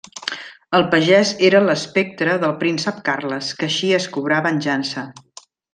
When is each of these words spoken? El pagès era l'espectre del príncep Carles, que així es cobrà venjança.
El 0.77 0.85
pagès 0.93 1.33
era 1.51 1.61
l'espectre 1.67 2.35
del 2.45 2.57
príncep 2.65 3.05
Carles, 3.11 3.53
que 3.61 3.71
així 3.71 3.95
es 4.03 4.13
cobrà 4.17 4.45
venjança. 4.51 5.11